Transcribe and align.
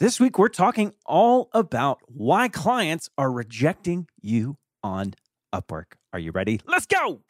This 0.00 0.18
week, 0.18 0.38
we're 0.38 0.48
talking 0.48 0.94
all 1.04 1.50
about 1.52 1.98
why 2.06 2.48
clients 2.48 3.10
are 3.18 3.30
rejecting 3.30 4.06
you 4.22 4.56
on 4.82 5.12
Upwork. 5.54 5.92
Are 6.14 6.18
you 6.18 6.32
ready? 6.32 6.58
Let's 6.66 6.86
go. 6.86 7.20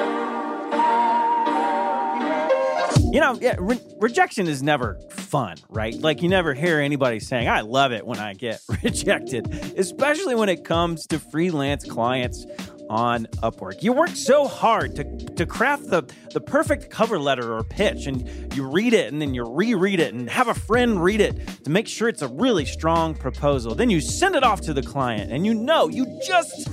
You 2.99 3.21
know, 3.21 3.39
yeah, 3.41 3.57
re- 3.59 3.81
rejection 3.99 4.47
is 4.47 4.63
never 4.63 4.99
fun, 5.11 5.57
right? 5.69 5.95
Like, 5.95 6.23
you 6.23 6.29
never 6.29 6.55
hear 6.55 6.81
anybody 6.81 7.21
saying, 7.21 7.49
I 7.49 7.61
love 7.63 7.93
it 7.93 8.07
when 8.07 8.19
I 8.19 8.35
get 8.35 8.61
rejected, 8.85 9.47
especially 9.77 10.35
when 10.35 10.49
it 10.49 10.65
comes 10.65 11.07
to 11.09 11.19
freelance 11.19 11.85
clients 11.85 12.47
on 12.91 13.27
Upwork. 13.43 13.83
You 13.85 13.93
work 13.93 14.11
so 14.11 14.49
hard 14.49 14.97
to, 14.97 15.05
to 15.37 15.47
craft 15.47 15.91
the, 15.91 16.03
the 16.33 16.41
perfect 16.41 16.91
cover 16.91 17.21
letter 17.21 17.57
or 17.57 17.63
pitch, 17.63 18.07
and 18.07 18.29
you 18.55 18.69
read 18.69 18.93
it 18.93 19.13
and 19.13 19.23
then 19.23 19.33
you 19.33 19.45
reread 19.45 20.01
it 20.01 20.13
and 20.13 20.29
have 20.29 20.49
a 20.49 20.55
friend 20.55 21.03
read 21.03 21.21
it 21.21 21.65
to 21.65 21.71
make 21.71 21.87
sure 21.87 22.09
it's 22.09 22.23
a 22.23 22.29
really 22.29 22.65
strong 22.65 23.15
proposal. 23.15 23.77
Then 23.77 23.91
you 23.91 24.01
send 24.01 24.35
it 24.35 24.43
off 24.43 24.61
to 24.63 24.75
the 24.75 24.83
client, 24.83 25.31
and 25.31 25.47
you 25.47 25.55
know, 25.55 25.89
you 25.89 26.21
just 26.27 26.69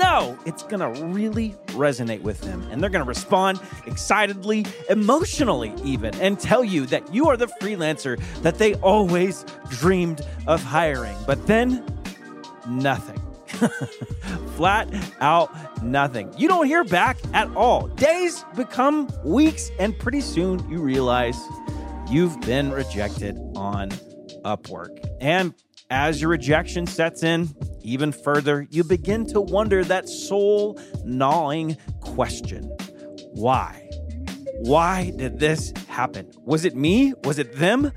know 0.00 0.36
it's 0.46 0.64
gonna 0.64 0.90
really 1.12 1.54
resonate 1.68 2.22
with 2.22 2.40
them. 2.40 2.66
And 2.70 2.82
they're 2.82 2.90
gonna 2.90 3.04
respond 3.04 3.60
excitedly, 3.86 4.66
emotionally, 4.88 5.72
even, 5.84 6.14
and 6.20 6.40
tell 6.40 6.64
you 6.64 6.86
that 6.86 7.14
you 7.14 7.28
are 7.28 7.36
the 7.36 7.46
freelancer 7.60 8.20
that 8.42 8.58
they 8.58 8.74
always 8.76 9.44
dreamed 9.68 10.22
of 10.46 10.62
hiring. 10.62 11.16
But 11.26 11.46
then, 11.46 11.84
nothing. 12.66 13.20
Flat 14.56 14.88
out 15.20 15.82
nothing. 15.82 16.32
You 16.36 16.48
don't 16.48 16.66
hear 16.66 16.84
back 16.84 17.18
at 17.34 17.54
all. 17.54 17.88
Days 17.88 18.44
become 18.56 19.08
weeks, 19.24 19.70
and 19.78 19.98
pretty 19.98 20.20
soon 20.20 20.68
you 20.70 20.80
realize 20.80 21.36
you've 22.08 22.40
been 22.40 22.70
rejected 22.70 23.38
on 23.56 23.90
Upwork. 24.44 24.98
And 25.20 25.54
as 25.90 26.20
your 26.20 26.30
rejection 26.30 26.86
sets 26.86 27.22
in 27.22 27.48
even 27.82 28.12
further, 28.12 28.66
you 28.70 28.84
begin 28.84 29.26
to 29.26 29.40
wonder 29.40 29.84
that 29.84 30.08
soul 30.08 30.80
gnawing 31.04 31.76
question 32.00 32.64
why? 33.32 33.88
Why 34.58 35.12
did 35.16 35.38
this 35.38 35.72
happen? 35.88 36.30
Was 36.44 36.64
it 36.64 36.76
me? 36.76 37.14
Was 37.24 37.38
it 37.38 37.54
them? 37.54 37.92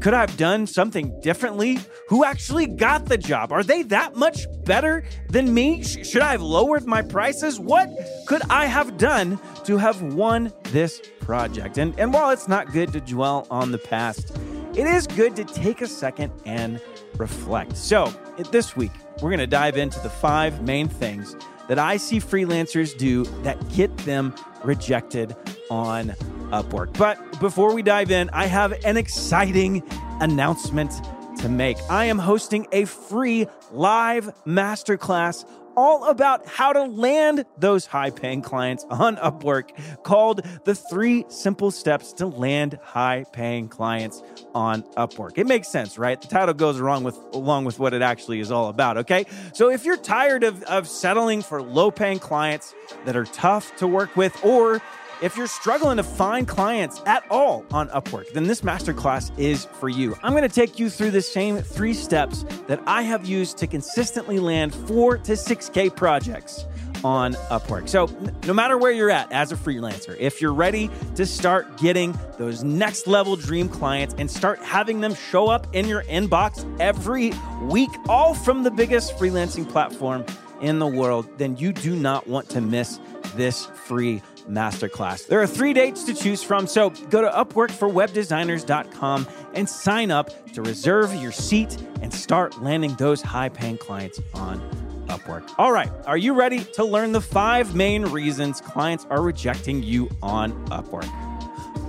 Could 0.00 0.14
I 0.14 0.20
have 0.20 0.36
done 0.36 0.66
something 0.66 1.20
differently? 1.20 1.78
Who 2.08 2.24
actually 2.24 2.66
got 2.66 3.06
the 3.06 3.18
job? 3.18 3.50
Are 3.50 3.62
they 3.62 3.82
that 3.84 4.14
much 4.14 4.46
better 4.64 5.04
than 5.28 5.52
me? 5.52 5.82
Sh- 5.82 6.06
should 6.06 6.22
I 6.22 6.32
have 6.32 6.42
lowered 6.42 6.86
my 6.86 7.02
prices? 7.02 7.58
What 7.58 7.90
could 8.26 8.42
I 8.48 8.66
have 8.66 8.96
done 8.96 9.40
to 9.64 9.76
have 9.76 10.00
won 10.00 10.52
this 10.64 11.02
project? 11.20 11.78
And, 11.78 11.98
and 11.98 12.12
while 12.12 12.30
it's 12.30 12.46
not 12.46 12.72
good 12.72 12.92
to 12.92 13.00
dwell 13.00 13.46
on 13.50 13.72
the 13.72 13.78
past, 13.78 14.36
it 14.74 14.86
is 14.86 15.06
good 15.06 15.34
to 15.36 15.44
take 15.44 15.80
a 15.80 15.88
second 15.88 16.30
and 16.44 16.80
reflect. 17.18 17.76
So, 17.76 18.12
this 18.50 18.76
week, 18.76 18.92
we're 19.22 19.30
going 19.30 19.38
to 19.38 19.46
dive 19.46 19.76
into 19.76 19.98
the 20.00 20.10
five 20.10 20.62
main 20.62 20.88
things 20.88 21.36
that 21.68 21.78
I 21.78 21.96
see 21.96 22.18
freelancers 22.18 22.96
do 22.96 23.24
that 23.42 23.56
get 23.74 23.96
them 23.98 24.34
rejected 24.62 25.34
on 25.70 26.10
Upwork. 26.50 26.96
But 26.96 27.40
before 27.40 27.74
we 27.74 27.82
dive 27.82 28.10
in, 28.10 28.30
I 28.30 28.46
have 28.46 28.72
an 28.84 28.96
exciting 28.96 29.82
announcement 30.20 30.92
to 31.38 31.48
make. 31.48 31.76
I 31.90 32.06
am 32.06 32.18
hosting 32.18 32.66
a 32.72 32.84
free 32.84 33.46
live 33.72 34.32
masterclass 34.46 35.44
all 35.76 36.08
about 36.08 36.46
how 36.46 36.72
to 36.72 36.84
land 36.84 37.44
those 37.58 37.86
high 37.86 38.10
paying 38.10 38.42
clients 38.42 38.84
on 38.90 39.16
Upwork 39.16 39.70
called 40.02 40.42
The 40.64 40.74
Three 40.74 41.24
Simple 41.28 41.70
Steps 41.70 42.12
to 42.14 42.26
Land 42.26 42.78
High 42.82 43.24
Paying 43.32 43.68
Clients 43.68 44.22
on 44.54 44.82
Upwork. 44.94 45.38
It 45.38 45.46
makes 45.46 45.68
sense, 45.68 45.98
right? 45.98 46.20
The 46.20 46.28
title 46.28 46.54
goes 46.54 46.80
along 46.80 47.04
with 47.04 47.16
along 47.32 47.64
with 47.66 47.78
what 47.78 47.92
it 47.92 48.02
actually 48.02 48.40
is 48.40 48.50
all 48.50 48.68
about, 48.68 48.96
okay? 48.98 49.26
So 49.52 49.70
if 49.70 49.84
you're 49.84 49.96
tired 49.96 50.44
of, 50.44 50.62
of 50.64 50.88
settling 50.88 51.42
for 51.42 51.62
low 51.62 51.90
paying 51.90 52.18
clients 52.18 52.74
that 53.04 53.16
are 53.16 53.26
tough 53.26 53.74
to 53.76 53.86
work 53.86 54.16
with, 54.16 54.42
or 54.44 54.80
if 55.22 55.36
you're 55.36 55.46
struggling 55.46 55.96
to 55.96 56.02
find 56.02 56.46
clients 56.46 57.00
at 57.06 57.24
all 57.30 57.64
on 57.72 57.88
Upwork, 57.88 58.32
then 58.32 58.44
this 58.44 58.60
masterclass 58.60 59.36
is 59.38 59.64
for 59.64 59.88
you. 59.88 60.16
I'm 60.22 60.32
going 60.32 60.42
to 60.42 60.54
take 60.54 60.78
you 60.78 60.90
through 60.90 61.12
the 61.12 61.22
same 61.22 61.58
three 61.58 61.94
steps 61.94 62.44
that 62.66 62.80
I 62.86 63.02
have 63.02 63.24
used 63.24 63.56
to 63.58 63.66
consistently 63.66 64.38
land 64.38 64.74
four 64.74 65.16
to 65.18 65.32
6K 65.32 65.94
projects 65.94 66.66
on 67.04 67.34
Upwork. 67.50 67.88
So, 67.88 68.06
no 68.46 68.52
matter 68.52 68.76
where 68.76 68.90
you're 68.90 69.10
at 69.10 69.30
as 69.32 69.52
a 69.52 69.56
freelancer, 69.56 70.16
if 70.18 70.40
you're 70.40 70.54
ready 70.54 70.90
to 71.14 71.24
start 71.24 71.78
getting 71.78 72.18
those 72.38 72.64
next 72.64 73.06
level 73.06 73.36
dream 73.36 73.68
clients 73.68 74.14
and 74.18 74.30
start 74.30 74.58
having 74.60 75.00
them 75.00 75.14
show 75.14 75.48
up 75.48 75.66
in 75.74 75.86
your 75.86 76.02
inbox 76.04 76.64
every 76.80 77.32
week, 77.62 77.90
all 78.08 78.34
from 78.34 78.62
the 78.64 78.70
biggest 78.70 79.16
freelancing 79.16 79.68
platform 79.68 80.24
in 80.60 80.78
the 80.78 80.86
world, 80.86 81.26
then 81.38 81.56
you 81.56 81.72
do 81.72 81.94
not 81.94 82.26
want 82.26 82.48
to 82.50 82.60
miss 82.60 82.98
this 83.34 83.66
free 83.66 84.22
masterclass. 84.48 85.26
There 85.26 85.40
are 85.40 85.46
three 85.46 85.72
dates 85.72 86.04
to 86.04 86.14
choose 86.14 86.42
from, 86.42 86.66
so 86.66 86.90
go 86.90 87.20
to 87.20 87.28
upworkforwebdesigners.com 87.28 89.26
and 89.54 89.68
sign 89.68 90.10
up 90.10 90.52
to 90.52 90.62
reserve 90.62 91.14
your 91.14 91.32
seat 91.32 91.76
and 92.02 92.12
start 92.12 92.62
landing 92.62 92.94
those 92.94 93.22
high 93.22 93.48
paying 93.48 93.78
clients 93.78 94.20
on 94.34 94.60
Upwork. 95.06 95.48
All 95.56 95.72
right, 95.72 95.90
are 96.04 96.16
you 96.16 96.34
ready 96.34 96.64
to 96.64 96.84
learn 96.84 97.12
the 97.12 97.20
five 97.20 97.74
main 97.74 98.04
reasons 98.06 98.60
clients 98.60 99.06
are 99.08 99.22
rejecting 99.22 99.82
you 99.82 100.10
on 100.22 100.52
Upwork? 100.66 101.10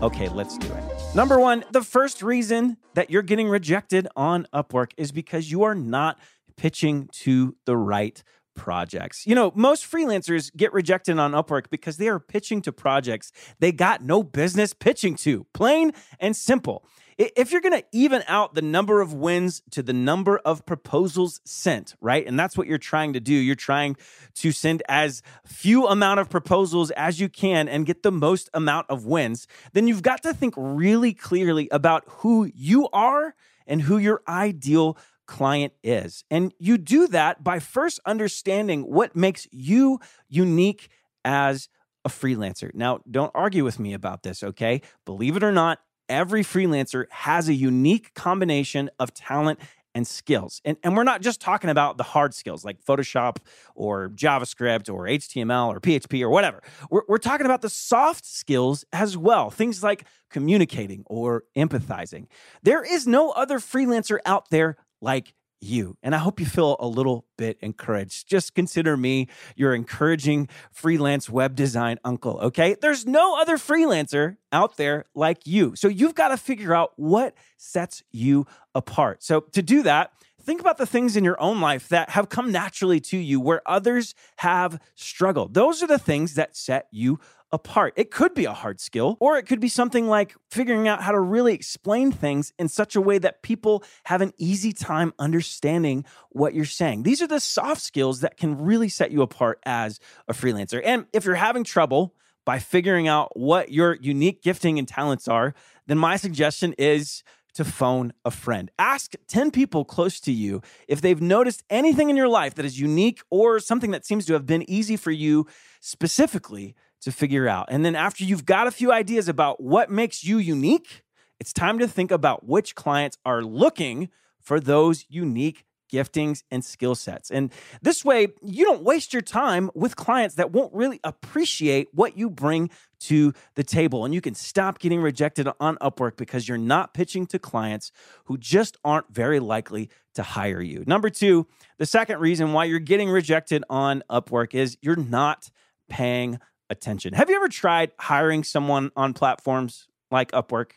Okay, 0.03 0.29
let's 0.29 0.57
do 0.57 0.67
it. 0.67 1.15
Number 1.15 1.39
one, 1.39 1.65
the 1.71 1.81
first 1.81 2.21
reason 2.21 2.77
that 2.93 3.09
you're 3.09 3.23
getting 3.23 3.49
rejected 3.49 4.07
on 4.15 4.47
Upwork 4.53 4.91
is 4.97 5.11
because 5.11 5.49
you 5.49 5.63
are 5.63 5.73
not 5.73 6.19
pitching 6.57 7.07
to 7.11 7.55
the 7.65 7.75
right 7.75 8.21
projects. 8.57 9.25
You 9.25 9.35
know, 9.35 9.53
most 9.55 9.89
freelancers 9.89 10.53
get 10.55 10.73
rejected 10.73 11.17
on 11.17 11.31
Upwork 11.31 11.69
because 11.69 11.95
they 11.95 12.09
are 12.09 12.19
pitching 12.19 12.61
to 12.63 12.73
projects 12.73 13.31
they 13.59 13.71
got 13.71 14.03
no 14.03 14.23
business 14.23 14.73
pitching 14.73 15.15
to. 15.17 15.45
Plain 15.53 15.93
and 16.19 16.35
simple. 16.35 16.85
If 17.17 17.51
you're 17.51 17.61
going 17.61 17.79
to 17.79 17.85
even 17.91 18.23
out 18.27 18.53
the 18.53 18.61
number 18.61 19.01
of 19.01 19.11
wins 19.11 19.63
to 19.71 19.81
the 19.81 19.93
number 19.93 20.37
of 20.37 20.67
proposals 20.67 21.41
sent, 21.45 21.95
right? 21.99 22.25
And 22.27 22.39
that's 22.39 22.55
what 22.55 22.67
you're 22.67 22.77
trying 22.77 23.13
to 23.13 23.19
do. 23.19 23.33
You're 23.33 23.55
trying 23.55 23.95
to 24.35 24.51
send 24.51 24.83
as 24.87 25.23
few 25.43 25.87
amount 25.87 26.19
of 26.19 26.29
proposals 26.29 26.91
as 26.91 27.19
you 27.19 27.27
can 27.27 27.67
and 27.67 27.87
get 27.87 28.03
the 28.03 28.11
most 28.11 28.51
amount 28.53 28.85
of 28.89 29.07
wins. 29.07 29.47
Then 29.73 29.87
you've 29.87 30.03
got 30.03 30.21
to 30.23 30.33
think 30.33 30.53
really 30.57 31.13
clearly 31.13 31.67
about 31.71 32.03
who 32.07 32.51
you 32.53 32.87
are 32.93 33.33
and 33.65 33.81
who 33.81 33.97
your 33.97 34.21
ideal 34.27 34.95
client 35.27 35.73
is. 35.83 36.23
And 36.31 36.53
you 36.57 36.77
do 36.77 37.07
that 37.07 37.43
by 37.43 37.59
first 37.59 37.99
understanding 38.05 38.81
what 38.83 39.15
makes 39.15 39.47
you 39.51 39.99
unique 40.27 40.89
as 41.23 41.69
a 42.05 42.09
freelancer. 42.09 42.73
Now, 42.73 43.01
don't 43.09 43.31
argue 43.35 43.63
with 43.63 43.79
me 43.79 43.93
about 43.93 44.23
this, 44.23 44.41
okay? 44.41 44.81
Believe 45.05 45.35
it 45.35 45.43
or 45.43 45.51
not, 45.51 45.79
every 46.09 46.43
freelancer 46.43 47.05
has 47.11 47.49
a 47.49 47.53
unique 47.53 48.13
combination 48.13 48.89
of 48.97 49.13
talent 49.13 49.59
and 49.97 50.07
skills. 50.07 50.61
And, 50.63 50.77
and 50.83 50.95
we're 50.95 51.03
not 51.03 51.21
just 51.21 51.41
talking 51.41 51.71
about 51.71 51.97
the 51.97 52.03
hard 52.03 52.35
skills 52.35 52.63
like 52.63 52.79
Photoshop 52.83 53.37
or 53.73 54.09
JavaScript 54.09 54.93
or 54.93 55.05
HTML 55.05 55.69
or 55.69 55.79
PHP 55.79 56.21
or 56.21 56.29
whatever. 56.29 56.61
We're, 56.91 57.01
we're 57.07 57.17
talking 57.17 57.47
about 57.47 57.61
the 57.63 57.69
soft 57.69 58.23
skills 58.23 58.85
as 58.93 59.17
well, 59.17 59.49
things 59.49 59.81
like 59.81 60.05
communicating 60.29 61.03
or 61.07 61.45
empathizing. 61.57 62.27
There 62.61 62.83
is 62.83 63.07
no 63.07 63.31
other 63.31 63.57
freelancer 63.57 64.19
out 64.23 64.51
there 64.51 64.77
like 65.01 65.33
you. 65.59 65.97
And 66.03 66.13
I 66.13 66.19
hope 66.19 66.39
you 66.39 66.45
feel 66.45 66.75
a 66.79 66.87
little 66.87 67.25
bit 67.37 67.57
encouraged. 67.61 68.29
Just 68.29 68.53
consider 68.53 68.95
me 68.95 69.27
your 69.55 69.73
encouraging 69.73 70.49
freelance 70.71 71.29
web 71.29 71.55
design 71.55 71.97
uncle, 72.03 72.39
okay? 72.39 72.75
There's 72.79 73.05
no 73.05 73.39
other 73.39 73.57
freelancer 73.57 74.37
out 74.51 74.77
there 74.77 75.05
like 75.15 75.47
you. 75.47 75.75
So 75.75 75.87
you've 75.87 76.15
got 76.15 76.29
to 76.29 76.37
figure 76.37 76.73
out 76.73 76.93
what 76.95 77.35
sets 77.57 78.03
you 78.11 78.45
apart. 78.75 79.23
So 79.23 79.41
to 79.41 79.61
do 79.63 79.83
that, 79.83 80.11
think 80.41 80.61
about 80.61 80.77
the 80.77 80.85
things 80.85 81.17
in 81.17 81.23
your 81.23 81.39
own 81.41 81.59
life 81.59 81.89
that 81.89 82.11
have 82.11 82.29
come 82.29 82.51
naturally 82.51 82.99
to 83.01 83.17
you 83.17 83.41
where 83.41 83.61
others 83.65 84.13
have 84.37 84.79
struggled. 84.95 85.53
Those 85.53 85.81
are 85.81 85.87
the 85.87 85.99
things 85.99 86.35
that 86.35 86.55
set 86.55 86.87
you 86.91 87.13
apart. 87.15 87.23
It 87.51 88.11
could 88.11 88.33
be 88.33 88.45
a 88.45 88.53
hard 88.53 88.79
skill, 88.79 89.17
or 89.19 89.37
it 89.37 89.43
could 89.43 89.59
be 89.59 89.69
something 89.69 90.07
like 90.07 90.35
figuring 90.51 90.87
out 90.87 91.01
how 91.01 91.11
to 91.11 91.19
really 91.19 91.53
explain 91.53 92.11
things 92.11 92.53
in 92.59 92.67
such 92.67 92.95
a 92.95 93.01
way 93.01 93.17
that 93.19 93.41
people 93.41 93.83
have 94.05 94.21
an 94.21 94.33
easy 94.37 94.73
time 94.73 95.13
understanding 95.17 96.05
what 96.29 96.53
you're 96.53 96.65
saying. 96.65 97.03
These 97.03 97.21
are 97.21 97.27
the 97.27 97.39
soft 97.39 97.81
skills 97.81 98.21
that 98.21 98.37
can 98.37 98.57
really 98.57 98.89
set 98.89 99.11
you 99.11 99.21
apart 99.21 99.59
as 99.65 99.99
a 100.27 100.33
freelancer. 100.33 100.81
And 100.83 101.05
if 101.13 101.25
you're 101.25 101.35
having 101.35 101.63
trouble, 101.63 102.13
by 102.47 102.59
figuring 102.59 103.09
out 103.09 103.37
what 103.37 103.73
your 103.73 103.97
unique 103.99 104.41
gifting 104.41 104.79
and 104.79 104.87
talents 104.87 105.27
are, 105.27 105.53
then 105.87 105.97
my 105.97 106.15
suggestion 106.15 106.73
is 106.77 107.21
to 107.53 107.65
phone 107.65 108.13
a 108.23 108.31
friend. 108.31 108.71
Ask 108.79 109.15
10 109.27 109.51
people 109.51 109.83
close 109.83 110.21
to 110.21 110.31
you 110.31 110.61
if 110.87 111.01
they've 111.01 111.21
noticed 111.21 111.63
anything 111.69 112.09
in 112.09 112.15
your 112.15 112.29
life 112.29 112.55
that 112.55 112.63
is 112.63 112.79
unique 112.79 113.19
or 113.29 113.59
something 113.59 113.91
that 113.91 114.05
seems 114.05 114.25
to 114.27 114.33
have 114.33 114.45
been 114.45 114.63
easy 114.69 114.95
for 114.95 115.11
you 115.11 115.45
specifically 115.81 116.73
to 117.01 117.11
figure 117.11 117.47
out. 117.47 117.67
And 117.69 117.85
then 117.85 117.95
after 117.95 118.23
you've 118.23 118.45
got 118.45 118.67
a 118.67 118.71
few 118.71 118.91
ideas 118.91 119.27
about 119.27 119.61
what 119.61 119.89
makes 119.89 120.23
you 120.23 120.37
unique, 120.37 121.03
it's 121.39 121.53
time 121.53 121.79
to 121.79 121.87
think 121.87 122.11
about 122.11 122.47
which 122.47 122.75
clients 122.75 123.17
are 123.25 123.43
looking 123.43 124.09
for 124.39 124.59
those 124.59 125.05
unique 125.09 125.65
giftings 125.91 126.43
and 126.51 126.63
skill 126.63 126.95
sets. 126.95 127.31
And 127.31 127.51
this 127.81 128.03
way, 128.03 128.27
you 128.41 128.65
don't 128.65 128.83
waste 128.83 129.13
your 129.13 129.21
time 129.21 129.69
with 129.73 129.95
clients 129.95 130.35
that 130.35 130.51
won't 130.51 130.73
really 130.73 130.99
appreciate 131.03 131.87
what 131.93 132.17
you 132.17 132.29
bring 132.29 132.69
to 132.99 133.33
the 133.55 133.63
table. 133.63 134.03
And 134.03 134.13
you 134.13 134.21
can 134.21 134.35
stop 134.35 134.79
getting 134.79 135.01
rejected 135.01 135.47
on 135.59 135.77
Upwork 135.77 136.17
because 136.17 136.47
you're 136.47 136.57
not 136.57 136.93
pitching 136.93 137.25
to 137.27 137.39
clients 137.39 137.91
who 138.25 138.37
just 138.37 138.77
aren't 138.83 139.13
very 139.13 139.39
likely 139.39 139.89
to 140.15 140.23
hire 140.23 140.61
you. 140.61 140.83
Number 140.87 141.09
two, 141.09 141.47
the 141.77 141.85
second 141.85 142.19
reason 142.19 142.53
why 142.53 142.65
you're 142.65 142.79
getting 142.79 143.09
rejected 143.09 143.63
on 143.69 144.03
Upwork 144.09 144.53
is 144.53 144.77
you're 144.81 144.95
not 144.95 145.51
paying 145.89 146.39
attention. 146.69 147.13
Have 147.13 147.29
you 147.29 147.35
ever 147.35 147.49
tried 147.49 147.91
hiring 147.99 148.43
someone 148.43 148.91
on 148.95 149.13
platforms 149.13 149.87
like 150.11 150.31
Upwork? 150.31 150.71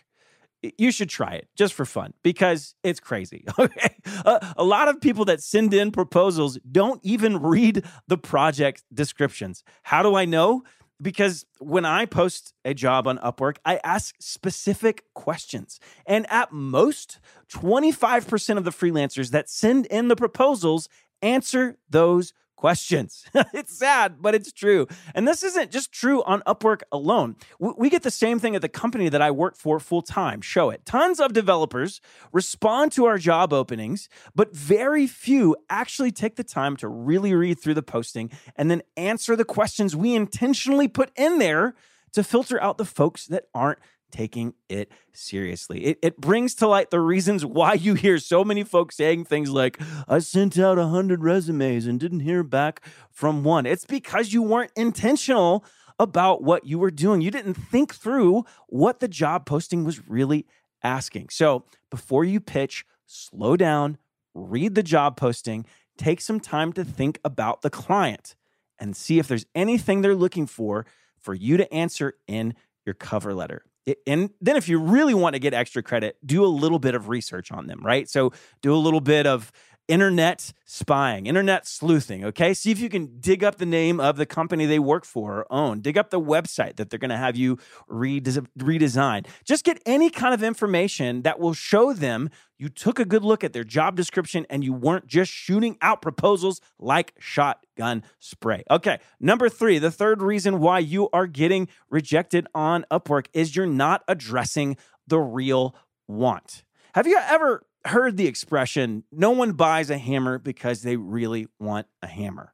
you 0.78 0.92
should 0.92 1.08
try 1.08 1.32
it 1.32 1.48
just 1.56 1.74
for 1.74 1.84
fun 1.84 2.12
because 2.22 2.74
it's 2.82 3.00
crazy. 3.00 3.44
Okay. 3.58 3.94
Uh, 4.24 4.38
a 4.56 4.64
lot 4.64 4.88
of 4.88 5.00
people 5.00 5.26
that 5.26 5.42
send 5.42 5.74
in 5.74 5.90
proposals 5.90 6.58
don't 6.70 7.00
even 7.04 7.40
read 7.40 7.84
the 8.08 8.16
project 8.16 8.82
descriptions. 8.92 9.62
How 9.82 10.02
do 10.02 10.14
I 10.14 10.24
know? 10.24 10.62
Because 11.00 11.44
when 11.58 11.84
I 11.84 12.06
post 12.06 12.54
a 12.64 12.72
job 12.72 13.06
on 13.06 13.18
Upwork, 13.18 13.56
I 13.64 13.80
ask 13.84 14.14
specific 14.18 15.04
questions. 15.14 15.78
And 16.06 16.26
at 16.30 16.52
most, 16.52 17.20
25% 17.52 18.56
of 18.56 18.64
the 18.64 18.70
freelancers 18.70 19.30
that 19.30 19.50
send 19.50 19.86
in 19.86 20.08
the 20.08 20.16
proposals 20.16 20.88
answer 21.20 21.76
those 21.88 22.32
questions. 22.60 23.24
it's 23.54 23.78
sad, 23.78 24.16
but 24.20 24.34
it's 24.34 24.52
true. 24.52 24.86
And 25.14 25.26
this 25.26 25.42
isn't 25.42 25.70
just 25.70 25.90
true 25.92 26.22
on 26.24 26.42
Upwork 26.42 26.82
alone. 26.92 27.36
We 27.58 27.88
get 27.88 28.02
the 28.02 28.10
same 28.10 28.38
thing 28.38 28.54
at 28.54 28.60
the 28.60 28.68
company 28.68 29.08
that 29.08 29.22
I 29.22 29.30
work 29.30 29.56
for 29.56 29.80
full 29.80 30.02
time. 30.02 30.42
Showit. 30.42 30.84
Tons 30.84 31.20
of 31.20 31.32
developers 31.32 32.02
respond 32.32 32.92
to 32.92 33.06
our 33.06 33.16
job 33.16 33.54
openings, 33.54 34.10
but 34.34 34.54
very 34.54 35.06
few 35.06 35.56
actually 35.70 36.12
take 36.12 36.36
the 36.36 36.44
time 36.44 36.76
to 36.76 36.86
really 36.86 37.32
read 37.32 37.58
through 37.58 37.74
the 37.74 37.82
posting 37.82 38.30
and 38.56 38.70
then 38.70 38.82
answer 38.94 39.36
the 39.36 39.44
questions 39.46 39.96
we 39.96 40.14
intentionally 40.14 40.86
put 40.86 41.10
in 41.16 41.38
there 41.38 41.74
to 42.12 42.22
filter 42.22 42.62
out 42.62 42.76
the 42.76 42.84
folks 42.84 43.26
that 43.26 43.44
aren't 43.54 43.78
taking 44.10 44.54
it 44.68 44.90
seriously. 45.12 45.84
It, 45.84 45.98
it 46.02 46.20
brings 46.20 46.54
to 46.56 46.68
light 46.68 46.90
the 46.90 47.00
reasons 47.00 47.44
why 47.44 47.74
you 47.74 47.94
hear 47.94 48.18
so 48.18 48.44
many 48.44 48.64
folks 48.64 48.96
saying 48.96 49.24
things 49.24 49.50
like, 49.50 49.80
I 50.08 50.18
sent 50.18 50.58
out 50.58 50.78
100 50.78 51.22
resumes 51.22 51.86
and 51.86 51.98
didn't 51.98 52.20
hear 52.20 52.42
back 52.42 52.82
from 53.10 53.44
one. 53.44 53.66
It's 53.66 53.84
because 53.84 54.32
you 54.32 54.42
weren't 54.42 54.72
intentional 54.76 55.64
about 55.98 56.42
what 56.42 56.64
you 56.64 56.78
were 56.78 56.90
doing. 56.90 57.20
You 57.20 57.30
didn't 57.30 57.54
think 57.54 57.94
through 57.94 58.44
what 58.68 59.00
the 59.00 59.08
job 59.08 59.44
posting 59.46 59.84
was 59.84 60.08
really 60.08 60.46
asking. 60.82 61.28
So 61.28 61.64
before 61.90 62.24
you 62.24 62.40
pitch, 62.40 62.84
slow 63.06 63.56
down, 63.56 63.98
read 64.34 64.74
the 64.74 64.82
job 64.82 65.16
posting, 65.16 65.66
take 65.98 66.20
some 66.20 66.40
time 66.40 66.72
to 66.72 66.84
think 66.84 67.20
about 67.24 67.62
the 67.62 67.70
client 67.70 68.34
and 68.78 68.96
see 68.96 69.18
if 69.18 69.28
there's 69.28 69.44
anything 69.54 70.00
they're 70.00 70.14
looking 70.14 70.46
for 70.46 70.86
for 71.20 71.34
you 71.34 71.58
to 71.58 71.72
answer 71.72 72.14
in 72.26 72.54
your 72.86 72.94
cover 72.94 73.34
letter 73.34 73.62
and 74.06 74.30
then 74.40 74.56
if 74.56 74.68
you 74.68 74.78
really 74.78 75.14
want 75.14 75.34
to 75.34 75.38
get 75.38 75.54
extra 75.54 75.82
credit, 75.82 76.16
do 76.24 76.44
a 76.44 76.48
little 76.48 76.78
bit 76.78 76.94
of 76.94 77.08
research 77.08 77.52
on 77.52 77.66
them, 77.66 77.80
right? 77.84 78.08
So 78.08 78.32
do 78.62 78.74
a 78.74 78.76
little 78.76 79.00
bit 79.00 79.26
of 79.26 79.52
internet 79.90 80.52
spying, 80.64 81.26
internet 81.26 81.66
sleuthing, 81.66 82.24
okay? 82.24 82.54
See 82.54 82.70
if 82.70 82.78
you 82.78 82.88
can 82.88 83.18
dig 83.18 83.42
up 83.42 83.56
the 83.56 83.66
name 83.66 83.98
of 83.98 84.16
the 84.16 84.24
company 84.24 84.64
they 84.64 84.78
work 84.78 85.04
for 85.04 85.38
or 85.38 85.52
own. 85.52 85.80
Dig 85.80 85.98
up 85.98 86.10
the 86.10 86.20
website 86.20 86.76
that 86.76 86.90
they're 86.90 86.98
going 86.98 87.10
to 87.10 87.16
have 87.16 87.36
you 87.36 87.58
redesign. 87.90 89.26
Just 89.44 89.64
get 89.64 89.82
any 89.84 90.08
kind 90.08 90.32
of 90.32 90.44
information 90.44 91.22
that 91.22 91.40
will 91.40 91.54
show 91.54 91.92
them 91.92 92.30
you 92.56 92.68
took 92.68 93.00
a 93.00 93.04
good 93.04 93.24
look 93.24 93.42
at 93.42 93.52
their 93.52 93.64
job 93.64 93.96
description 93.96 94.46
and 94.48 94.62
you 94.62 94.72
weren't 94.72 95.08
just 95.08 95.32
shooting 95.32 95.76
out 95.82 96.00
proposals 96.00 96.60
like 96.78 97.12
shotgun 97.18 98.04
spray. 98.20 98.62
Okay, 98.70 99.00
number 99.18 99.48
three, 99.48 99.78
the 99.78 99.90
third 99.90 100.22
reason 100.22 100.60
why 100.60 100.78
you 100.78 101.08
are 101.12 101.26
getting 101.26 101.66
rejected 101.88 102.46
on 102.54 102.84
Upwork 102.92 103.26
is 103.32 103.56
you're 103.56 103.66
not 103.66 104.04
addressing 104.06 104.76
the 105.08 105.18
real 105.18 105.74
want. 106.06 106.62
Have 106.94 107.06
you 107.06 107.18
ever 107.18 107.64
heard 107.84 108.16
the 108.16 108.26
expression, 108.26 109.04
no 109.10 109.30
one 109.30 109.52
buys 109.52 109.90
a 109.90 109.98
hammer 109.98 110.38
because 110.38 110.82
they 110.82 110.96
really 110.96 111.48
want 111.58 111.86
a 112.02 112.06
hammer. 112.06 112.52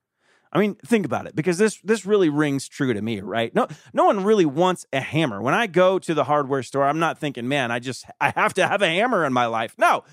I 0.53 0.59
mean, 0.59 0.77
think 0.87 1.05
about 1.05 1.27
it 1.27 1.35
because 1.37 1.59
this 1.59 1.79
this 1.83 2.07
really 2.07 2.29
rings 2.29 2.69
true 2.69 2.95
to 2.95 3.03
me, 3.03 3.21
right? 3.21 3.55
No 3.55 3.67
no 3.93 4.05
one 4.05 4.25
really 4.25 4.47
wants 4.47 4.87
a 4.93 5.01
hammer. 5.01 5.43
When 5.43 5.55
I 5.55 5.67
go 5.67 5.99
to 5.99 6.15
the 6.15 6.25
hardware 6.25 6.63
store, 6.63 6.85
I'm 6.85 6.99
not 6.99 7.19
thinking, 7.19 7.49
"Man, 7.49 7.71
I 7.71 7.79
just 7.79 8.07
I 8.21 8.31
have 8.31 8.55
to 8.55 8.67
have 8.67 8.81
a 8.81 8.89
hammer 8.89 9.25
in 9.25 9.33
my 9.33 9.47
life." 9.47 9.75
No. 9.77 10.05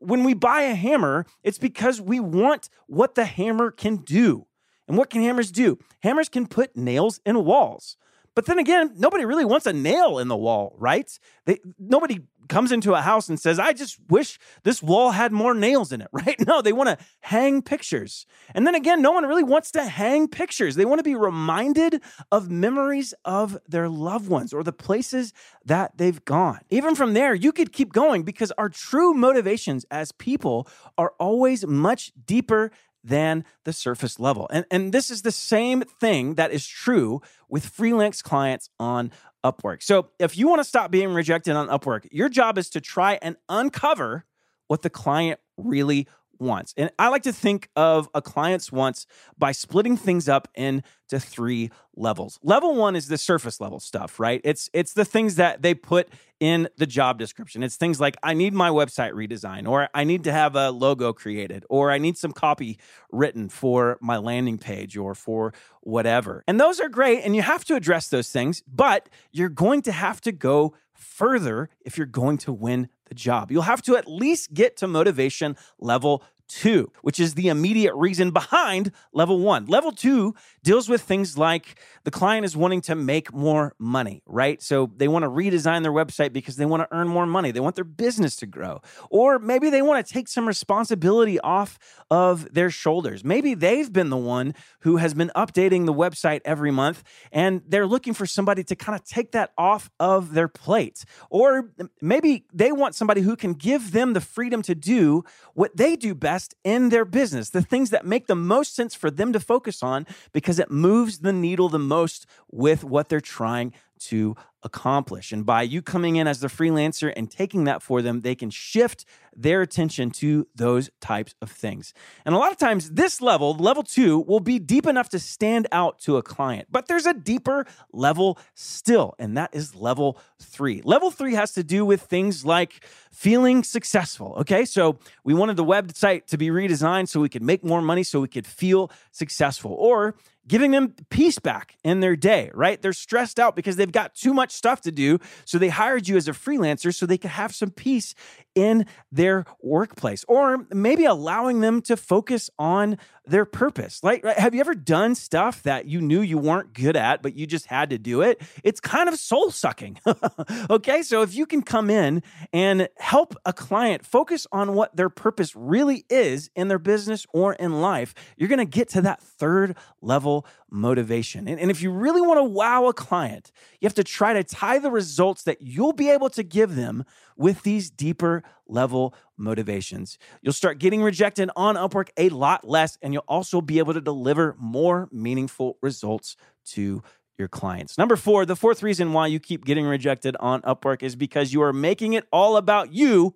When 0.00 0.24
we 0.24 0.34
buy 0.34 0.62
a 0.62 0.74
hammer, 0.74 1.26
it's 1.44 1.58
because 1.58 2.00
we 2.00 2.18
want 2.18 2.68
what 2.88 3.14
the 3.14 3.24
hammer 3.24 3.70
can 3.70 3.98
do. 3.98 4.46
And 4.88 4.98
what 4.98 5.10
can 5.10 5.22
hammers 5.22 5.52
do? 5.52 5.78
Hammers 6.00 6.28
can 6.28 6.46
put 6.46 6.76
nails 6.76 7.20
in 7.24 7.44
walls. 7.44 7.96
But 8.36 8.44
then 8.44 8.58
again, 8.58 8.92
nobody 8.96 9.24
really 9.24 9.46
wants 9.46 9.64
a 9.64 9.72
nail 9.72 10.18
in 10.18 10.28
the 10.28 10.36
wall, 10.36 10.76
right? 10.78 11.10
They, 11.46 11.58
nobody 11.78 12.20
comes 12.50 12.70
into 12.70 12.92
a 12.92 13.00
house 13.00 13.30
and 13.30 13.40
says, 13.40 13.58
I 13.58 13.72
just 13.72 13.98
wish 14.10 14.38
this 14.62 14.82
wall 14.82 15.12
had 15.12 15.32
more 15.32 15.54
nails 15.54 15.90
in 15.90 16.02
it, 16.02 16.08
right? 16.12 16.36
No, 16.46 16.60
they 16.60 16.72
want 16.72 16.90
to 16.90 16.98
hang 17.20 17.62
pictures. 17.62 18.26
And 18.54 18.66
then 18.66 18.74
again, 18.74 19.00
no 19.00 19.10
one 19.10 19.24
really 19.24 19.42
wants 19.42 19.70
to 19.72 19.84
hang 19.84 20.28
pictures. 20.28 20.76
They 20.76 20.84
want 20.84 20.98
to 20.98 21.02
be 21.02 21.14
reminded 21.14 22.02
of 22.30 22.50
memories 22.50 23.14
of 23.24 23.58
their 23.66 23.88
loved 23.88 24.28
ones 24.28 24.52
or 24.52 24.62
the 24.62 24.72
places 24.72 25.32
that 25.64 25.96
they've 25.96 26.22
gone. 26.26 26.60
Even 26.68 26.94
from 26.94 27.14
there, 27.14 27.34
you 27.34 27.52
could 27.52 27.72
keep 27.72 27.90
going 27.90 28.22
because 28.22 28.52
our 28.58 28.68
true 28.68 29.14
motivations 29.14 29.86
as 29.90 30.12
people 30.12 30.68
are 30.98 31.14
always 31.18 31.66
much 31.66 32.12
deeper 32.26 32.70
than 33.06 33.44
the 33.64 33.72
surface 33.72 34.18
level. 34.18 34.48
And, 34.50 34.66
and 34.70 34.92
this 34.92 35.10
is 35.10 35.22
the 35.22 35.32
same 35.32 35.82
thing 35.82 36.34
that 36.34 36.50
is 36.50 36.66
true 36.66 37.22
with 37.48 37.64
freelance 37.64 38.20
clients 38.20 38.68
on 38.80 39.12
Upwork. 39.44 39.82
So 39.82 40.08
if 40.18 40.36
you 40.36 40.48
want 40.48 40.60
to 40.60 40.64
stop 40.64 40.90
being 40.90 41.14
rejected 41.14 41.54
on 41.54 41.68
Upwork, 41.68 42.08
your 42.10 42.28
job 42.28 42.58
is 42.58 42.68
to 42.70 42.80
try 42.80 43.18
and 43.22 43.36
uncover 43.48 44.24
what 44.66 44.82
the 44.82 44.90
client 44.90 45.38
really 45.56 46.08
wants. 46.38 46.74
And 46.76 46.90
I 46.98 47.08
like 47.08 47.22
to 47.24 47.32
think 47.32 47.70
of 47.76 48.08
a 48.14 48.22
client's 48.22 48.70
wants 48.70 49.06
by 49.38 49.52
splitting 49.52 49.96
things 49.96 50.28
up 50.28 50.48
into 50.54 50.82
three 51.18 51.70
levels. 51.94 52.38
Level 52.42 52.74
1 52.74 52.96
is 52.96 53.08
the 53.08 53.18
surface 53.18 53.60
level 53.60 53.80
stuff, 53.80 54.20
right? 54.20 54.40
It's 54.44 54.68
it's 54.72 54.92
the 54.92 55.04
things 55.04 55.36
that 55.36 55.62
they 55.62 55.74
put 55.74 56.08
in 56.38 56.68
the 56.76 56.86
job 56.86 57.18
description. 57.18 57.62
It's 57.62 57.76
things 57.76 58.00
like 58.00 58.16
I 58.22 58.34
need 58.34 58.52
my 58.52 58.68
website 58.68 59.12
redesigned 59.12 59.68
or 59.68 59.88
I 59.94 60.04
need 60.04 60.24
to 60.24 60.32
have 60.32 60.54
a 60.54 60.70
logo 60.70 61.12
created 61.12 61.64
or 61.70 61.90
I 61.90 61.98
need 61.98 62.18
some 62.18 62.32
copy 62.32 62.78
written 63.10 63.48
for 63.48 63.98
my 64.00 64.18
landing 64.18 64.58
page 64.58 64.96
or 64.96 65.14
for 65.14 65.54
whatever. 65.80 66.44
And 66.46 66.60
those 66.60 66.80
are 66.80 66.88
great 66.88 67.22
and 67.22 67.34
you 67.34 67.42
have 67.42 67.64
to 67.66 67.74
address 67.74 68.08
those 68.08 68.30
things, 68.30 68.62
but 68.66 69.08
you're 69.32 69.48
going 69.48 69.82
to 69.82 69.92
have 69.92 70.20
to 70.22 70.32
go 70.32 70.74
further 70.92 71.70
if 71.84 71.96
you're 71.96 72.06
going 72.06 72.38
to 72.38 72.52
win 72.52 72.88
the 73.06 73.14
job. 73.14 73.50
You'll 73.50 73.62
have 73.62 73.82
to 73.82 73.96
at 73.96 74.06
least 74.08 74.52
get 74.54 74.76
to 74.78 74.86
motivation 74.86 75.56
level 75.78 76.22
two, 76.48 76.90
which 77.02 77.18
is 77.20 77.34
the 77.34 77.48
immediate 77.48 77.94
reason 77.94 78.30
behind 78.30 78.92
level 79.12 79.38
one. 79.38 79.66
Level 79.66 79.92
two 79.92 80.34
deals 80.62 80.88
with 80.88 81.02
things 81.02 81.36
like 81.36 81.80
the 82.04 82.10
client 82.10 82.44
is 82.44 82.56
wanting 82.56 82.80
to 82.82 82.94
make 82.94 83.32
more 83.32 83.74
money, 83.78 84.22
right? 84.26 84.62
So 84.62 84.90
they 84.96 85.08
want 85.08 85.24
to 85.24 85.28
redesign 85.28 85.82
their 85.82 85.92
website 85.92 86.32
because 86.32 86.56
they 86.56 86.66
want 86.66 86.82
to 86.82 86.96
earn 86.96 87.08
more 87.08 87.26
money. 87.26 87.50
They 87.50 87.60
want 87.60 87.74
their 87.74 87.84
business 87.84 88.36
to 88.36 88.46
grow. 88.46 88.80
Or 89.10 89.38
maybe 89.38 89.70
they 89.70 89.82
want 89.82 90.06
to 90.06 90.12
take 90.12 90.28
some 90.28 90.46
responsibility 90.46 91.40
off 91.40 91.78
of 92.10 92.52
their 92.52 92.70
shoulders. 92.70 93.24
Maybe 93.24 93.54
they've 93.54 93.92
been 93.92 94.10
the 94.10 94.16
one 94.16 94.54
who 94.80 94.96
has 94.98 95.14
been 95.14 95.30
updating 95.34 95.86
the 95.86 95.94
website 95.94 96.40
every 96.44 96.70
month 96.70 97.02
and 97.32 97.62
they're 97.66 97.86
looking 97.86 98.14
for 98.14 98.26
somebody 98.26 98.62
to 98.64 98.76
kind 98.76 98.98
of 98.98 99.04
take 99.04 99.32
that 99.32 99.52
off 99.58 99.90
of 99.98 100.34
their 100.34 100.48
plate. 100.48 101.04
Or 101.30 101.70
maybe 102.00 102.44
they 102.52 102.72
want 102.72 102.94
somebody 102.94 103.22
who 103.22 103.36
can 103.36 103.54
give 103.54 103.92
them 103.92 104.12
the 104.12 104.20
freedom 104.20 104.62
to 104.62 104.74
do 104.74 105.24
what 105.54 105.76
they 105.76 105.96
do 105.96 106.14
best 106.14 106.35
in 106.64 106.88
their 106.90 107.04
business, 107.04 107.50
the 107.50 107.62
things 107.62 107.90
that 107.90 108.04
make 108.04 108.26
the 108.26 108.34
most 108.34 108.74
sense 108.74 108.94
for 108.94 109.10
them 109.10 109.32
to 109.32 109.40
focus 109.40 109.82
on 109.82 110.06
because 110.32 110.58
it 110.58 110.70
moves 110.70 111.18
the 111.18 111.32
needle 111.32 111.68
the 111.68 111.78
most 111.78 112.26
with 112.50 112.84
what 112.84 113.08
they're 113.08 113.20
trying 113.20 113.72
to 114.00 114.36
accomplish. 114.62 115.32
And 115.32 115.46
by 115.46 115.62
you 115.62 115.80
coming 115.80 116.16
in 116.16 116.26
as 116.26 116.40
the 116.40 116.48
freelancer 116.48 117.12
and 117.16 117.30
taking 117.30 117.64
that 117.64 117.82
for 117.82 118.02
them, 118.02 118.22
they 118.22 118.34
can 118.34 118.50
shift 118.50 119.04
their 119.34 119.62
attention 119.62 120.10
to 120.10 120.46
those 120.54 120.90
types 121.00 121.34
of 121.40 121.50
things. 121.50 121.94
And 122.24 122.34
a 122.34 122.38
lot 122.38 122.50
of 122.50 122.58
times, 122.58 122.90
this 122.90 123.20
level, 123.20 123.54
level 123.54 123.82
two, 123.82 124.20
will 124.20 124.40
be 124.40 124.58
deep 124.58 124.86
enough 124.86 125.08
to 125.10 125.18
stand 125.18 125.68
out 125.70 126.00
to 126.00 126.16
a 126.16 126.22
client. 126.22 126.68
But 126.70 126.88
there's 126.88 127.06
a 127.06 127.14
deeper 127.14 127.66
level 127.92 128.38
still, 128.54 129.14
and 129.18 129.36
that 129.36 129.50
is 129.54 129.74
level 129.74 130.18
three. 130.42 130.82
Level 130.84 131.10
three 131.10 131.34
has 131.34 131.52
to 131.52 131.62
do 131.62 131.84
with 131.84 132.02
things 132.02 132.44
like 132.44 132.84
feeling 133.12 133.62
successful. 133.62 134.34
Okay, 134.40 134.64
so 134.64 134.98
we 135.22 135.32
wanted 135.32 135.56
the 135.56 135.64
website 135.64 136.26
to 136.26 136.38
be 136.38 136.48
redesigned 136.48 137.08
so 137.08 137.20
we 137.20 137.28
could 137.28 137.42
make 137.42 137.62
more 137.62 137.82
money, 137.82 138.02
so 138.02 138.20
we 138.20 138.28
could 138.28 138.46
feel 138.46 138.90
successful. 139.12 139.72
Or 139.72 140.16
giving 140.48 140.70
them 140.70 140.94
peace 141.10 141.38
back 141.38 141.76
in 141.84 142.00
their 142.00 142.16
day, 142.16 142.50
right? 142.54 142.80
They're 142.80 142.92
stressed 142.92 143.38
out 143.38 143.56
because 143.56 143.76
they've 143.76 143.90
got 143.90 144.14
too 144.14 144.32
much 144.32 144.52
stuff 144.52 144.80
to 144.82 144.92
do. 144.92 145.18
So 145.44 145.58
they 145.58 145.68
hired 145.68 146.08
you 146.08 146.16
as 146.16 146.28
a 146.28 146.32
freelancer 146.32 146.94
so 146.94 147.06
they 147.06 147.18
could 147.18 147.30
have 147.30 147.54
some 147.54 147.70
peace 147.70 148.14
in 148.56 148.86
their 149.12 149.44
workplace, 149.62 150.24
or 150.26 150.66
maybe 150.72 151.04
allowing 151.04 151.60
them 151.60 151.80
to 151.82 151.96
focus 151.96 152.50
on 152.58 152.98
their 153.26 153.44
purpose. 153.44 154.02
Like, 154.02 154.24
have 154.24 154.54
you 154.54 154.60
ever 154.60 154.74
done 154.74 155.14
stuff 155.14 155.62
that 155.64 155.86
you 155.86 156.00
knew 156.00 156.20
you 156.20 156.38
weren't 156.38 156.72
good 156.72 156.96
at, 156.96 157.22
but 157.22 157.34
you 157.34 157.46
just 157.46 157.66
had 157.66 157.90
to 157.90 157.98
do 157.98 158.22
it? 158.22 158.40
It's 158.64 158.80
kind 158.80 159.08
of 159.08 159.18
soul 159.18 159.50
sucking. 159.50 159.98
okay. 160.70 161.02
So 161.02 161.22
if 161.22 161.34
you 161.34 161.44
can 161.44 161.62
come 161.62 161.90
in 161.90 162.22
and 162.52 162.88
help 162.96 163.36
a 163.44 163.52
client 163.52 164.06
focus 164.06 164.46
on 164.50 164.74
what 164.74 164.96
their 164.96 165.10
purpose 165.10 165.54
really 165.54 166.04
is 166.08 166.50
in 166.56 166.68
their 166.68 166.78
business 166.78 167.26
or 167.32 167.52
in 167.54 167.80
life, 167.80 168.14
you're 168.36 168.48
going 168.48 168.58
to 168.58 168.64
get 168.64 168.88
to 168.90 169.02
that 169.02 169.20
third 169.20 169.76
level 170.00 170.46
motivation. 170.76 171.48
And, 171.48 171.58
and 171.58 171.70
if 171.70 171.82
you 171.82 171.90
really 171.90 172.20
want 172.20 172.38
to 172.38 172.44
wow 172.44 172.86
a 172.86 172.92
client, 172.92 173.50
you 173.80 173.86
have 173.86 173.94
to 173.94 174.04
try 174.04 174.32
to 174.34 174.44
tie 174.44 174.78
the 174.78 174.90
results 174.90 175.42
that 175.44 175.60
you'll 175.60 175.92
be 175.92 176.10
able 176.10 176.30
to 176.30 176.42
give 176.42 176.76
them 176.76 177.04
with 177.36 177.62
these 177.62 177.90
deeper 177.90 178.42
level 178.68 179.14
motivations. 179.36 180.18
You'll 180.42 180.52
start 180.52 180.78
getting 180.78 181.02
rejected 181.02 181.50
on 181.56 181.76
Upwork 181.76 182.10
a 182.16 182.28
lot 182.28 182.66
less, 182.66 182.98
and 183.02 183.12
you'll 183.12 183.24
also 183.26 183.60
be 183.60 183.78
able 183.78 183.94
to 183.94 184.00
deliver 184.00 184.54
more 184.58 185.08
meaningful 185.10 185.78
results 185.82 186.36
to 186.66 187.02
your 187.38 187.48
clients. 187.48 187.98
Number 187.98 188.16
four, 188.16 188.46
the 188.46 188.56
fourth 188.56 188.82
reason 188.82 189.12
why 189.12 189.26
you 189.26 189.38
keep 189.38 189.64
getting 189.64 189.86
rejected 189.86 190.36
on 190.40 190.62
Upwork 190.62 191.02
is 191.02 191.16
because 191.16 191.52
you 191.52 191.62
are 191.62 191.72
making 191.72 192.14
it 192.14 192.26
all 192.32 192.56
about 192.56 192.92
you 192.92 193.34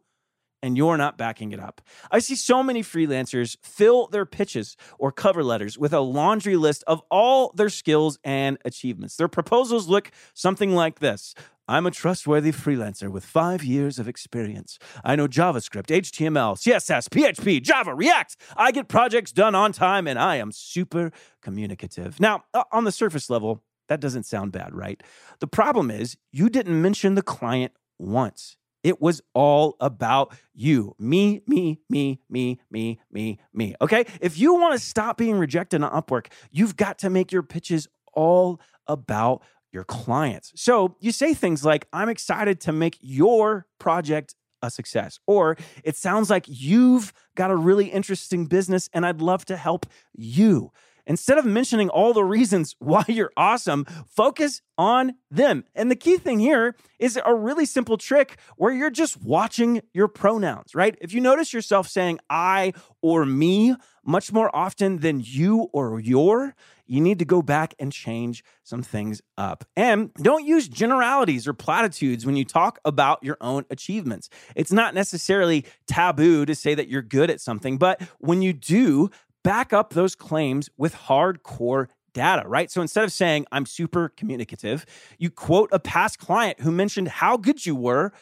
and 0.62 0.76
you're 0.76 0.96
not 0.96 1.16
backing 1.16 1.52
it 1.52 1.60
up. 1.60 1.80
I 2.10 2.18
see 2.18 2.34
so 2.34 2.62
many 2.62 2.82
freelancers 2.82 3.56
fill 3.62 4.06
their 4.08 4.26
pitches 4.26 4.76
or 4.98 5.12
cover 5.12 5.42
letters 5.42 5.78
with 5.78 5.92
a 5.92 6.00
laundry 6.00 6.56
list 6.56 6.84
of 6.86 7.02
all 7.10 7.52
their 7.54 7.68
skills 7.68 8.18
and 8.24 8.58
achievements. 8.64 9.16
Their 9.16 9.28
proposals 9.28 9.88
look 9.88 10.10
something 10.34 10.74
like 10.74 10.98
this 10.98 11.34
I'm 11.70 11.86
a 11.86 11.92
trustworthy 11.92 12.50
freelancer 12.50 13.08
with 13.08 13.24
five 13.24 13.62
years 13.62 14.00
of 14.00 14.08
experience. 14.08 14.76
I 15.04 15.14
know 15.14 15.28
JavaScript, 15.28 15.86
HTML, 15.86 16.58
CSS, 16.58 17.08
PHP, 17.08 17.62
Java, 17.62 17.94
React. 17.94 18.36
I 18.56 18.72
get 18.72 18.88
projects 18.88 19.30
done 19.30 19.54
on 19.54 19.70
time 19.70 20.08
and 20.08 20.18
I 20.18 20.34
am 20.36 20.50
super 20.50 21.12
communicative. 21.40 22.18
Now, 22.18 22.42
on 22.72 22.82
the 22.82 22.90
surface 22.90 23.30
level, 23.30 23.62
that 23.86 24.00
doesn't 24.00 24.24
sound 24.24 24.50
bad, 24.50 24.74
right? 24.74 25.00
The 25.38 25.46
problem 25.46 25.92
is 25.92 26.16
you 26.32 26.50
didn't 26.50 26.82
mention 26.82 27.14
the 27.14 27.22
client 27.22 27.72
once. 28.00 28.56
It 28.82 29.00
was 29.00 29.20
all 29.34 29.76
about 29.80 30.34
you. 30.54 30.94
Me, 30.98 31.42
me, 31.46 31.80
me, 31.88 32.20
me, 32.28 32.60
me, 32.70 33.00
me, 33.10 33.38
me. 33.52 33.74
Okay? 33.80 34.06
If 34.20 34.38
you 34.38 34.54
want 34.54 34.74
to 34.74 34.78
stop 34.78 35.16
being 35.18 35.38
rejected 35.38 35.82
on 35.82 35.90
Upwork, 35.90 36.26
you've 36.50 36.76
got 36.76 36.98
to 37.00 37.10
make 37.10 37.32
your 37.32 37.42
pitches 37.42 37.88
all 38.14 38.60
about 38.86 39.42
your 39.72 39.84
clients. 39.84 40.52
So 40.56 40.96
you 41.00 41.12
say 41.12 41.34
things 41.34 41.64
like, 41.64 41.86
I'm 41.92 42.08
excited 42.08 42.60
to 42.62 42.72
make 42.72 42.98
your 43.00 43.66
project 43.78 44.34
a 44.62 44.70
success. 44.70 45.18
Or 45.26 45.56
it 45.84 45.96
sounds 45.96 46.28
like 46.30 46.44
you've 46.46 47.12
got 47.34 47.50
a 47.50 47.56
really 47.56 47.86
interesting 47.86 48.46
business 48.46 48.88
and 48.92 49.06
I'd 49.06 49.20
love 49.20 49.44
to 49.46 49.56
help 49.56 49.86
you. 50.14 50.72
Instead 51.06 51.38
of 51.38 51.44
mentioning 51.44 51.88
all 51.88 52.12
the 52.12 52.24
reasons 52.24 52.76
why 52.78 53.04
you're 53.08 53.32
awesome, 53.36 53.84
focus 54.06 54.62
on 54.78 55.14
them. 55.30 55.64
And 55.74 55.90
the 55.90 55.96
key 55.96 56.16
thing 56.16 56.38
here 56.38 56.74
is 56.98 57.18
a 57.24 57.34
really 57.34 57.66
simple 57.66 57.98
trick 57.98 58.38
where 58.56 58.72
you're 58.72 58.90
just 58.90 59.22
watching 59.22 59.82
your 59.92 60.08
pronouns, 60.08 60.74
right? 60.74 60.96
If 61.00 61.12
you 61.12 61.20
notice 61.20 61.52
yourself 61.52 61.88
saying 61.88 62.18
I 62.30 62.72
or 63.02 63.26
me 63.26 63.76
much 64.04 64.32
more 64.32 64.54
often 64.54 64.98
than 64.98 65.20
you 65.22 65.68
or 65.72 66.00
your, 66.00 66.54
you 66.90 67.00
need 67.00 67.20
to 67.20 67.24
go 67.24 67.40
back 67.40 67.74
and 67.78 67.92
change 67.92 68.42
some 68.64 68.82
things 68.82 69.22
up. 69.38 69.64
And 69.76 70.12
don't 70.14 70.44
use 70.44 70.66
generalities 70.66 71.46
or 71.46 71.52
platitudes 71.52 72.26
when 72.26 72.34
you 72.34 72.44
talk 72.44 72.80
about 72.84 73.22
your 73.22 73.36
own 73.40 73.64
achievements. 73.70 74.28
It's 74.56 74.72
not 74.72 74.92
necessarily 74.92 75.64
taboo 75.86 76.44
to 76.46 76.54
say 76.54 76.74
that 76.74 76.88
you're 76.88 77.02
good 77.02 77.30
at 77.30 77.40
something, 77.40 77.78
but 77.78 78.02
when 78.18 78.42
you 78.42 78.52
do, 78.52 79.10
back 79.42 79.72
up 79.72 79.92
those 79.92 80.14
claims 80.14 80.68
with 80.76 80.94
hardcore 80.94 81.88
data, 82.12 82.46
right? 82.46 82.70
So 82.70 82.80
instead 82.80 83.04
of 83.04 83.12
saying, 83.12 83.46
I'm 83.52 83.66
super 83.66 84.08
communicative, 84.08 84.84
you 85.18 85.30
quote 85.30 85.70
a 85.72 85.78
past 85.78 86.18
client 86.18 86.60
who 86.60 86.70
mentioned 86.70 87.08
how 87.08 87.36
good 87.36 87.64
you 87.64 87.76
were 87.76 88.12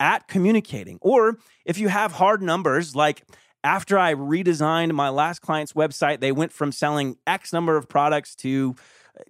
at 0.00 0.28
communicating. 0.28 0.98
Or 1.00 1.38
if 1.64 1.78
you 1.78 1.88
have 1.88 2.12
hard 2.12 2.42
numbers 2.42 2.94
like, 2.94 3.24
after 3.64 3.98
I 3.98 4.14
redesigned 4.14 4.92
my 4.92 5.08
last 5.08 5.40
client's 5.40 5.72
website, 5.72 6.20
they 6.20 6.30
went 6.30 6.52
from 6.52 6.70
selling 6.70 7.16
X 7.26 7.52
number 7.52 7.76
of 7.76 7.88
products 7.88 8.36
to, 8.36 8.76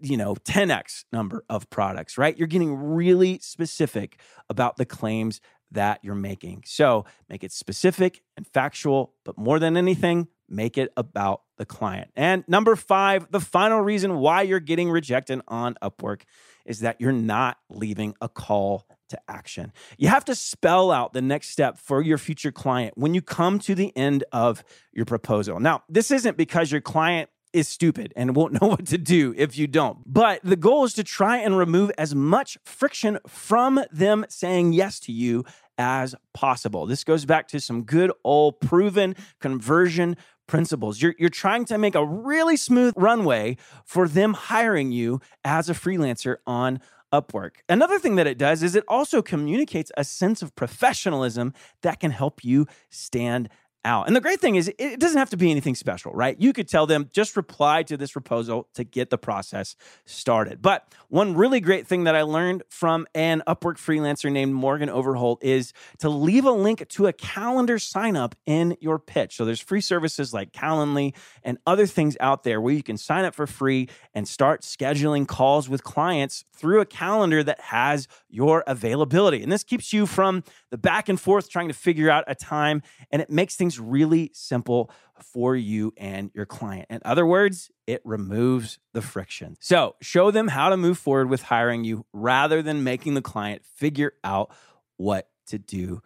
you 0.00 0.16
know, 0.18 0.34
10X 0.34 1.04
number 1.12 1.44
of 1.48 1.70
products, 1.70 2.18
right? 2.18 2.36
You're 2.36 2.46
getting 2.46 2.74
really 2.74 3.38
specific 3.38 4.20
about 4.50 4.76
the 4.76 4.84
claims 4.84 5.40
that 5.70 6.00
you're 6.02 6.14
making. 6.14 6.64
So 6.66 7.06
make 7.28 7.42
it 7.42 7.52
specific 7.52 8.22
and 8.36 8.46
factual, 8.46 9.14
but 9.24 9.38
more 9.38 9.58
than 9.58 9.78
anything, 9.78 10.28
make 10.48 10.78
it 10.78 10.92
about 10.96 11.42
the 11.56 11.66
client. 11.66 12.10
And 12.16 12.44
number 12.48 12.76
five, 12.76 13.30
the 13.30 13.40
final 13.40 13.80
reason 13.80 14.16
why 14.16 14.42
you're 14.42 14.60
getting 14.60 14.90
rejected 14.90 15.40
on 15.48 15.76
Upwork 15.82 16.22
is 16.64 16.80
that 16.80 17.00
you're 17.00 17.12
not 17.12 17.58
leaving 17.68 18.14
a 18.20 18.28
call 18.28 18.86
to 19.08 19.18
action. 19.28 19.72
You 19.96 20.08
have 20.08 20.24
to 20.26 20.34
spell 20.34 20.90
out 20.90 21.12
the 21.12 21.22
next 21.22 21.48
step 21.48 21.78
for 21.78 22.02
your 22.02 22.18
future 22.18 22.52
client 22.52 22.96
when 22.96 23.14
you 23.14 23.22
come 23.22 23.58
to 23.60 23.74
the 23.74 23.96
end 23.96 24.24
of 24.32 24.62
your 24.92 25.06
proposal. 25.06 25.60
Now, 25.60 25.82
this 25.88 26.10
isn't 26.10 26.36
because 26.36 26.70
your 26.70 26.82
client 26.82 27.30
is 27.52 27.68
stupid 27.68 28.12
and 28.16 28.36
won't 28.36 28.52
know 28.60 28.68
what 28.68 28.86
to 28.86 28.98
do 28.98 29.34
if 29.36 29.56
you 29.56 29.66
don't. 29.66 29.98
But 30.06 30.40
the 30.44 30.56
goal 30.56 30.84
is 30.84 30.94
to 30.94 31.04
try 31.04 31.38
and 31.38 31.56
remove 31.56 31.90
as 31.98 32.14
much 32.14 32.58
friction 32.64 33.18
from 33.26 33.82
them 33.90 34.26
saying 34.28 34.72
yes 34.74 35.00
to 35.00 35.12
you 35.12 35.44
as 35.78 36.14
possible. 36.34 36.86
This 36.86 37.04
goes 37.04 37.24
back 37.24 37.48
to 37.48 37.60
some 37.60 37.84
good 37.84 38.12
old 38.24 38.60
proven 38.60 39.14
conversion 39.40 40.16
principles. 40.48 41.00
You're, 41.00 41.14
you're 41.18 41.28
trying 41.28 41.64
to 41.66 41.78
make 41.78 41.94
a 41.94 42.04
really 42.04 42.56
smooth 42.56 42.94
runway 42.96 43.56
for 43.84 44.08
them 44.08 44.34
hiring 44.34 44.90
you 44.90 45.20
as 45.44 45.70
a 45.70 45.74
freelancer 45.74 46.38
on 46.46 46.80
Upwork. 47.12 47.56
Another 47.68 47.98
thing 47.98 48.16
that 48.16 48.26
it 48.26 48.36
does 48.36 48.62
is 48.62 48.74
it 48.74 48.84
also 48.88 49.22
communicates 49.22 49.90
a 49.96 50.04
sense 50.04 50.42
of 50.42 50.54
professionalism 50.54 51.54
that 51.82 52.00
can 52.00 52.10
help 52.10 52.44
you 52.44 52.66
stand 52.90 53.48
out. 53.88 54.06
And 54.06 54.14
the 54.14 54.20
great 54.20 54.38
thing 54.38 54.56
is, 54.56 54.70
it 54.78 55.00
doesn't 55.00 55.18
have 55.18 55.30
to 55.30 55.36
be 55.36 55.50
anything 55.50 55.74
special, 55.74 56.12
right? 56.12 56.38
You 56.38 56.52
could 56.52 56.68
tell 56.68 56.86
them 56.86 57.08
just 57.12 57.36
reply 57.36 57.82
to 57.84 57.96
this 57.96 58.12
proposal 58.12 58.68
to 58.74 58.84
get 58.84 59.08
the 59.08 59.16
process 59.16 59.74
started. 60.04 60.60
But 60.60 60.94
one 61.08 61.34
really 61.34 61.60
great 61.60 61.86
thing 61.86 62.04
that 62.04 62.14
I 62.14 62.22
learned 62.22 62.62
from 62.68 63.06
an 63.14 63.42
Upwork 63.48 63.76
freelancer 63.76 64.30
named 64.30 64.52
Morgan 64.52 64.90
Overholt 64.90 65.42
is 65.42 65.72
to 66.00 66.10
leave 66.10 66.44
a 66.44 66.50
link 66.50 66.86
to 66.90 67.06
a 67.06 67.12
calendar 67.14 67.78
sign 67.78 68.14
up 68.14 68.34
in 68.44 68.76
your 68.80 68.98
pitch. 68.98 69.36
So 69.36 69.46
there's 69.46 69.60
free 69.60 69.80
services 69.80 70.34
like 70.34 70.52
Calendly 70.52 71.14
and 71.42 71.56
other 71.66 71.86
things 71.86 72.16
out 72.20 72.42
there 72.42 72.60
where 72.60 72.74
you 72.74 72.82
can 72.82 72.98
sign 72.98 73.24
up 73.24 73.34
for 73.34 73.46
free 73.46 73.88
and 74.12 74.28
start 74.28 74.62
scheduling 74.62 75.26
calls 75.26 75.68
with 75.68 75.82
clients 75.82 76.44
through 76.54 76.80
a 76.80 76.86
calendar 76.86 77.42
that 77.42 77.60
has 77.60 78.06
your 78.28 78.64
availability. 78.66 79.42
And 79.42 79.50
this 79.50 79.64
keeps 79.64 79.94
you 79.94 80.04
from 80.04 80.44
the 80.70 80.76
back 80.76 81.08
and 81.08 81.18
forth 81.18 81.48
trying 81.48 81.68
to 81.68 81.74
figure 81.74 82.10
out 82.10 82.24
a 82.26 82.34
time 82.34 82.82
and 83.10 83.22
it 83.22 83.30
makes 83.30 83.56
things 83.56 83.77
really 83.78 84.30
simple 84.34 84.90
for 85.20 85.56
you 85.56 85.92
and 85.96 86.30
your 86.34 86.46
client. 86.46 86.86
In 86.90 87.00
other 87.04 87.26
words, 87.26 87.70
it 87.86 88.02
removes 88.04 88.78
the 88.92 89.02
friction. 89.02 89.56
So 89.60 89.96
show 90.00 90.30
them 90.30 90.48
how 90.48 90.70
to 90.70 90.76
move 90.76 90.98
forward 90.98 91.28
with 91.28 91.42
hiring 91.42 91.84
you 91.84 92.04
rather 92.12 92.62
than 92.62 92.84
making 92.84 93.14
the 93.14 93.22
client 93.22 93.64
figure 93.64 94.12
out 94.22 94.50
what 94.96 95.28
to 95.46 95.58
do 95.58 96.02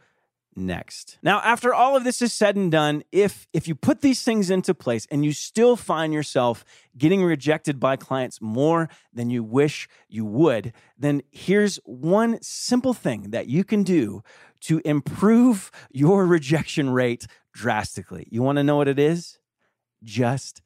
next. 0.56 1.18
Now, 1.22 1.40
after 1.40 1.72
all 1.74 1.96
of 1.96 2.04
this 2.04 2.22
is 2.22 2.32
said 2.32 2.56
and 2.56 2.70
done, 2.70 3.02
if 3.12 3.46
if 3.52 3.68
you 3.68 3.74
put 3.74 4.00
these 4.00 4.22
things 4.22 4.50
into 4.50 4.74
place 4.74 5.06
and 5.10 5.24
you 5.24 5.32
still 5.32 5.76
find 5.76 6.12
yourself 6.12 6.64
getting 6.96 7.22
rejected 7.24 7.80
by 7.80 7.96
clients 7.96 8.40
more 8.40 8.88
than 9.12 9.30
you 9.30 9.42
wish 9.42 9.88
you 10.08 10.24
would, 10.24 10.72
then 10.98 11.22
here's 11.30 11.76
one 11.84 12.38
simple 12.42 12.94
thing 12.94 13.30
that 13.30 13.46
you 13.46 13.64
can 13.64 13.82
do 13.82 14.22
to 14.60 14.80
improve 14.84 15.70
your 15.90 16.26
rejection 16.26 16.90
rate 16.90 17.26
drastically. 17.52 18.26
You 18.30 18.42
want 18.42 18.56
to 18.56 18.64
know 18.64 18.76
what 18.76 18.88
it 18.88 18.98
is? 18.98 19.38
Just 20.02 20.62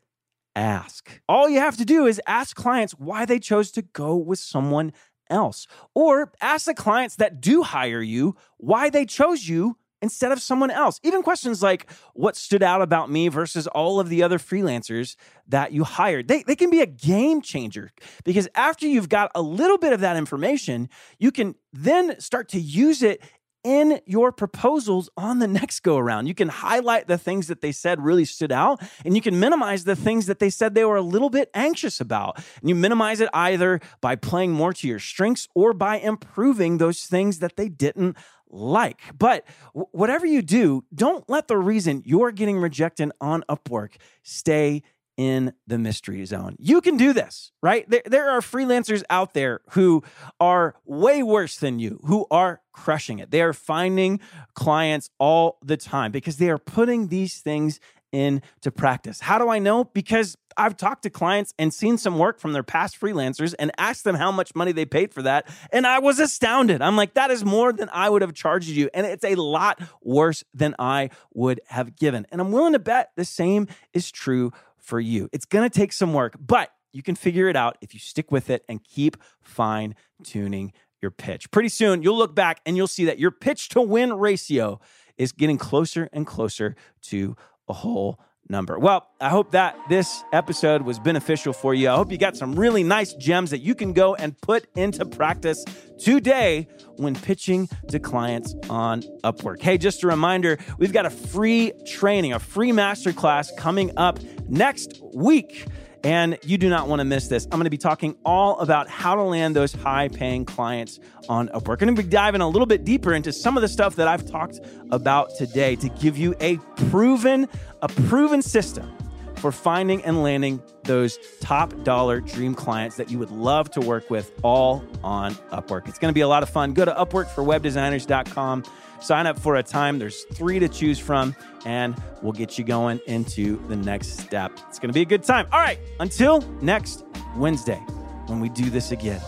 ask. 0.55 1.21
All 1.28 1.49
you 1.49 1.61
have 1.61 1.76
to 1.76 1.85
do 1.85 2.07
is 2.07 2.21
ask 2.26 2.57
clients 2.57 2.93
why 2.93 3.25
they 3.25 3.38
chose 3.38 3.71
to 3.73 3.83
go 3.83 4.16
with 4.16 4.38
someone 4.38 4.93
else. 5.30 5.66
Or 5.95 6.33
ask 6.40 6.66
the 6.66 6.75
clients 6.75 7.16
that 7.16 7.40
do 7.40 7.62
hire 7.62 8.02
you 8.02 8.37
why 8.59 8.90
they 8.90 9.04
chose 9.04 9.49
you 9.49 9.76
instead 10.02 10.30
of 10.33 10.40
someone 10.40 10.71
else. 10.71 11.00
Even 11.02 11.23
questions 11.23 11.62
like 11.62 11.90
what 12.14 12.37
stood 12.37 12.62
out 12.62 12.83
about 12.83 13.11
me 13.11 13.28
versus 13.28 13.66
all 13.66 13.99
of 13.99 14.09
the 14.09 14.23
other 14.23 14.38
freelancers 14.38 15.16
that 15.49 15.73
you 15.73 15.85
hired. 15.85 16.28
They, 16.28 16.42
they 16.42 16.56
can 16.56 16.71
be 16.71 16.80
a 16.80 16.87
game 16.87 17.40
changer 17.40 17.90
because 18.25 18.49
after 18.54 18.87
you've 18.87 19.09
got 19.09 19.30
a 19.35 19.42
little 19.42 19.78
bit 19.78 19.92
of 19.92 20.00
that 20.00 20.16
information, 20.16 20.88
you 21.18 21.33
can 21.33 21.54
then 21.73 22.21
start 22.21 22.49
to 22.50 22.61
use 22.61 23.02
it 23.02 23.21
in 23.66 24.00
your 24.06 24.30
proposals 24.30 25.11
on 25.16 25.40
the 25.40 25.49
next 25.49 25.80
go 25.80 25.99
around. 25.99 26.28
You 26.28 26.35
can 26.35 26.49
highlight 26.49 27.08
the 27.08 27.18
things 27.18 27.49
that 27.49 27.62
they 27.62 27.73
said 27.73 28.00
really 28.00 28.25
stood 28.25 28.52
out, 28.52 28.80
and 29.04 29.16
you 29.16 29.20
can 29.20 29.40
minimize 29.40 29.82
the 29.82 29.96
things 29.96 30.26
that 30.26 30.38
they 30.38 30.50
said 30.50 30.75
they 30.75 30.85
were 30.85 30.94
a 30.94 31.02
little 31.02 31.30
bit 31.30 31.50
anxious 31.52 32.00
about. 32.00 32.37
And 32.61 32.68
you 32.68 32.76
minimize 32.76 33.20
it 33.20 33.28
either 33.35 33.80
by 34.00 34.14
playing 34.14 34.52
more 34.52 34.73
to 34.73 34.87
your 34.87 35.00
strengths 35.00 35.49
or 35.52 35.73
by 35.73 35.99
improving 35.99 36.78
those 36.78 37.06
things 37.06 37.40
that 37.40 37.56
they 37.56 37.68
didn't 37.68 38.16
like. 38.49 39.00
But 39.18 39.44
whatever 39.73 40.26
you 40.26 40.42
do, 40.42 40.85
don't 40.94 41.28
let 41.28 41.49
the 41.49 41.58
reason 41.58 42.02
you're 42.06 42.30
getting 42.30 42.58
rejected 42.58 43.11
on 43.20 43.42
Upwork 43.49 43.96
stay 44.23 44.85
in 45.16 45.52
the 45.66 45.78
mystery 45.78 46.25
zone. 46.26 46.56
You 46.58 46.80
can 46.80 46.96
do 46.96 47.12
this, 47.12 47.52
right? 47.62 47.88
There, 47.88 48.02
there 48.04 48.30
are 48.30 48.40
freelancers 48.40 49.02
out 49.08 49.35
there 49.35 49.61
who 49.70 50.02
are 50.40 50.75
way 50.85 51.23
worse 51.23 51.56
than 51.56 51.78
you, 51.78 52.00
who 52.04 52.26
are 52.30 52.61
crushing 52.73 53.18
it. 53.18 53.30
They 53.30 53.40
are 53.40 53.54
finding 53.54 54.20
clients 54.54 55.11
all 55.18 55.58
the 55.64 55.76
time 55.76 56.12
because 56.12 56.37
they 56.37 56.50
are 56.50 56.58
putting 56.58 57.08
these 57.08 57.40
things 57.40 57.80
into 58.12 58.70
practice. 58.70 59.20
How 59.20 59.38
do 59.38 59.49
I 59.49 59.58
know? 59.58 59.85
Because 59.85 60.37
I've 60.56 60.76
talked 60.76 61.02
to 61.02 61.11
clients 61.11 61.52
and 61.58 61.73
seen 61.73 61.99
some 61.99 62.18
work 62.18 62.40
from 62.40 62.52
their 62.52 62.62
past 62.62 62.99
freelancers 62.99 63.54
and 63.58 63.70
asked 63.76 64.04
them 64.04 64.14
how 64.14 64.32
much 64.32 64.54
money 64.54 64.73
they 64.73 64.87
paid 64.87 65.12
for 65.12 65.23
that. 65.23 65.46
And 65.70 65.87
I 65.87 65.99
was 65.99 66.18
astounded. 66.18 66.80
I'm 66.80 66.96
like, 66.96 67.14
that 67.14 67.30
is 67.30 67.44
more 67.44 67.73
than 67.73 67.90
I 67.92 68.08
would 68.08 68.23
have 68.23 68.32
charged 68.32 68.68
you. 68.68 68.88
And 68.94 69.06
it's 69.06 69.25
a 69.25 69.35
lot 69.35 69.80
worse 70.00 70.44
than 70.54 70.75
I 70.78 71.11
would 71.35 71.61
have 71.66 71.96
given. 71.96 72.26
And 72.30 72.40
I'm 72.40 72.52
willing 72.52 72.73
to 72.73 72.78
bet 72.78 73.11
the 73.16 73.25
same 73.25 73.68
is 73.92 74.11
true 74.11 74.52
for 74.87 75.00
you. 75.00 75.28
It's 75.33 75.45
going 75.45 75.69
to 75.69 75.78
take 75.78 75.93
some 75.93 76.14
work, 76.14 76.37
but 76.38 76.71
you 76.93 77.02
can 77.02 77.16
figure 77.16 77.49
it 77.49 77.57
out 77.57 77.76
if 77.83 77.93
you 77.93 78.00
stick 78.00 78.31
with 78.31 78.49
it 78.49 78.64
and 78.69 78.83
keep 78.83 79.16
fine 79.43 79.95
tuning 80.23 80.73
your 81.02 81.11
pitch. 81.11 81.50
Pretty 81.50 81.69
soon, 81.69 82.02
you'll 82.02 82.16
look 82.16 82.35
back 82.35 82.61
and 82.64 82.76
you'll 82.76 82.87
see 82.87 83.05
that 83.05 83.19
your 83.19 83.33
pitch 83.33 83.69
to 83.71 83.83
win 83.83 84.14
ratio 84.14 84.81
is 85.19 85.33
getting 85.33 85.59
closer 85.59 86.09
and 86.12 86.26
closer 86.26 86.76
to 87.02 87.37
a 87.69 87.73
whole 87.73 88.21
number. 88.48 88.78
Well, 88.78 89.08
I 89.20 89.28
hope 89.28 89.52
that 89.52 89.76
this 89.88 90.22
episode 90.32 90.82
was 90.82 90.98
beneficial 90.98 91.52
for 91.52 91.74
you. 91.74 91.88
I 91.88 91.96
hope 91.96 92.12
you 92.12 92.18
got 92.18 92.36
some 92.36 92.54
really 92.54 92.82
nice 92.82 93.14
gems 93.14 93.50
that 93.50 93.58
you 93.58 93.74
can 93.74 93.92
go 93.92 94.14
and 94.14 94.40
put 94.40 94.66
into 94.76 95.04
practice 95.04 95.64
today 95.98 96.68
when 96.96 97.14
pitching 97.14 97.68
to 97.88 97.98
clients 97.98 98.54
on 98.70 99.02
Upwork. 99.24 99.60
Hey, 99.62 99.78
just 99.78 100.02
a 100.02 100.06
reminder, 100.06 100.58
we've 100.78 100.92
got 100.92 101.06
a 101.06 101.10
free 101.10 101.72
training, 101.86 102.32
a 102.32 102.38
free 102.38 102.70
masterclass 102.70 103.54
coming 103.56 103.96
up 103.96 104.18
next 104.48 105.00
week. 105.14 105.66
And 106.06 106.38
you 106.44 106.56
do 106.56 106.68
not 106.68 106.86
want 106.86 107.00
to 107.00 107.04
miss 107.04 107.26
this. 107.26 107.46
I'm 107.46 107.58
going 107.58 107.64
to 107.64 107.70
be 107.70 107.76
talking 107.76 108.16
all 108.25 108.60
about 108.60 108.88
how 108.88 109.16
to 109.16 109.22
land 109.22 109.56
those 109.56 109.72
high 109.72 110.06
paying 110.06 110.44
clients 110.44 111.00
on 111.28 111.48
Upwork. 111.48 111.80
Going 111.80 111.96
to 111.96 112.00
be 112.00 112.08
diving 112.08 112.42
a 112.42 112.48
little 112.48 112.66
bit 112.66 112.84
deeper 112.84 113.12
into 113.12 113.32
some 113.32 113.56
of 113.56 113.60
the 113.60 113.66
stuff 113.66 113.96
that 113.96 114.06
I've 114.06 114.25
talked 114.25 114.60
about 114.92 115.34
today 115.36 115.75
to 115.75 115.88
give 115.88 116.16
you 116.16 116.36
a 116.38 116.58
proven, 116.90 117.48
a 117.82 117.88
proven 117.88 118.40
system 118.40 118.96
for 119.34 119.50
finding 119.50 120.04
and 120.04 120.22
landing 120.22 120.62
those 120.84 121.18
top 121.40 121.75
dollar 121.82 122.20
dream 122.20 122.54
clients 122.54 122.96
that 122.98 123.10
you 123.10 123.18
would 123.18 123.32
love 123.32 123.68
to 123.72 123.80
work 123.80 124.08
with 124.08 124.30
all 124.44 124.84
on 125.02 125.34
Upwork. 125.50 125.88
It's 125.88 125.98
going 125.98 126.10
to 126.10 126.14
be 126.14 126.20
a 126.20 126.28
lot 126.28 126.44
of 126.44 126.48
fun. 126.48 126.72
Go 126.72 126.84
to 126.84 126.92
upworkforwebdesigners.com 126.92 128.62
Sign 129.00 129.26
up 129.26 129.38
for 129.38 129.56
a 129.56 129.62
time. 129.62 129.98
There's 129.98 130.24
three 130.34 130.58
to 130.58 130.68
choose 130.68 130.98
from, 130.98 131.34
and 131.64 132.00
we'll 132.22 132.32
get 132.32 132.58
you 132.58 132.64
going 132.64 133.00
into 133.06 133.64
the 133.68 133.76
next 133.76 134.18
step. 134.18 134.52
It's 134.68 134.78
going 134.78 134.88
to 134.88 134.94
be 134.94 135.02
a 135.02 135.06
good 135.06 135.22
time. 135.22 135.46
All 135.52 135.60
right, 135.60 135.78
until 136.00 136.40
next 136.60 137.04
Wednesday 137.36 137.80
when 138.26 138.40
we 138.40 138.48
do 138.48 138.70
this 138.70 138.90
again, 138.90 139.20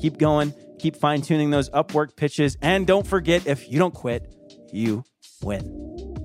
keep 0.00 0.18
going, 0.18 0.54
keep 0.78 0.96
fine 0.96 1.22
tuning 1.22 1.50
those 1.50 1.68
Upwork 1.70 2.16
pitches, 2.16 2.56
and 2.62 2.86
don't 2.86 3.06
forget 3.06 3.46
if 3.46 3.70
you 3.70 3.78
don't 3.78 3.94
quit, 3.94 4.34
you 4.72 5.04
win. 5.42 6.15